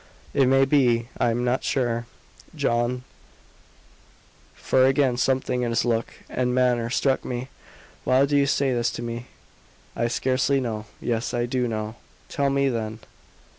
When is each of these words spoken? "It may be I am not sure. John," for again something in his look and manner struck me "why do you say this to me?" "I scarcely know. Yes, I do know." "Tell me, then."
"It 0.33 0.47
may 0.47 0.65
be 0.65 1.09
I 1.19 1.29
am 1.29 1.43
not 1.45 1.63
sure. 1.63 2.07
John," 2.55 3.03
for 4.55 4.87
again 4.87 5.15
something 5.17 5.61
in 5.61 5.69
his 5.69 5.85
look 5.85 6.07
and 6.27 6.55
manner 6.55 6.89
struck 6.89 7.23
me 7.23 7.49
"why 8.03 8.25
do 8.25 8.35
you 8.35 8.47
say 8.47 8.73
this 8.73 8.89
to 8.93 9.03
me?" 9.03 9.27
"I 9.95 10.07
scarcely 10.07 10.59
know. 10.59 10.85
Yes, 10.99 11.35
I 11.35 11.45
do 11.45 11.67
know." 11.67 11.97
"Tell 12.29 12.49
me, 12.49 12.67
then." 12.67 12.97